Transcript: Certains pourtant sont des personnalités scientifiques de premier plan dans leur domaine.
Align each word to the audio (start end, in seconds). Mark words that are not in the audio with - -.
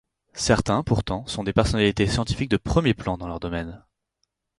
Certains 0.33 0.81
pourtant 0.81 1.27
sont 1.27 1.43
des 1.43 1.53
personnalités 1.53 2.07
scientifiques 2.07 2.49
de 2.49 2.57
premier 2.57 2.95
plan 2.95 3.19
dans 3.19 3.27
leur 3.27 3.39
domaine. 3.39 3.85